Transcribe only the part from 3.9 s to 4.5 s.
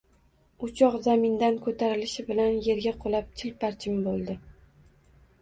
boʻldi